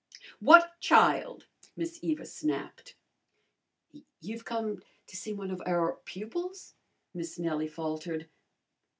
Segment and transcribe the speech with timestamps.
[0.39, 1.45] "What child?"
[1.75, 2.95] Miss Eva snapped.
[4.19, 6.73] "You've come to see one of our pupils?"
[7.13, 8.27] Miss Nellie faltered.